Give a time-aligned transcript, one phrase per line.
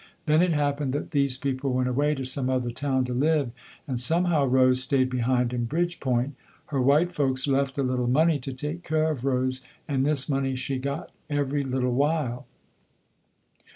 [0.25, 3.51] Then it happened that these people went away to some other town to live,
[3.87, 6.31] and somehow Rose stayed behind in Bridgepoint.
[6.69, 10.55] Her white folks left a little money to take care of Rose, and this money
[10.55, 12.47] she got every little while.